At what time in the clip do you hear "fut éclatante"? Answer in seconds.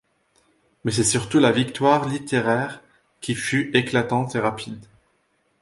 3.35-4.33